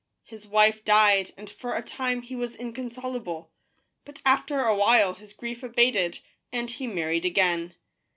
[0.23, 3.51] His wife died, and for a time he was inconsolable;
[4.03, 7.75] but after a while his grief abated, and he married again.